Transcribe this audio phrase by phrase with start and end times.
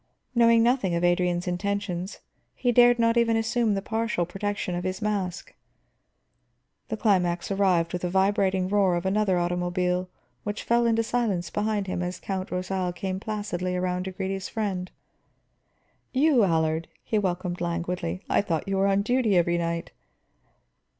[0.33, 2.21] Knowing nothing of Adrian's intentions,
[2.55, 5.53] he dared not even assume the partial protection of his mask.
[6.87, 10.09] The climax arrived with the vibrating roar of another automobile,
[10.43, 14.49] which fell into silence behind him as Count Rosal came placidly around to greet his
[14.49, 14.89] friend.
[16.11, 18.23] "You, Allard," he welcomed languidly.
[18.27, 19.91] "I thought you were on duty every night."